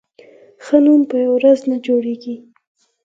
[0.63, 2.35] ښه نوم په یوه ورځ نه جوړېږي.